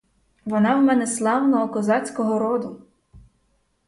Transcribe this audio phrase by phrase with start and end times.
[0.45, 2.81] Вона в мене славного козацького роду!